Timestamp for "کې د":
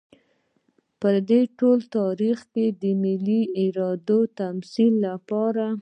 2.53-2.83